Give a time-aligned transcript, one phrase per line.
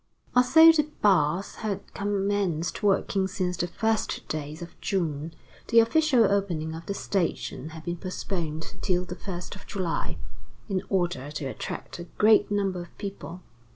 [0.35, 5.31] Although the baths had commenced working since the first days of June,
[5.67, 10.17] the official opening of the station had been postponed till the first of July,
[10.67, 13.43] in order to attract a great number of people.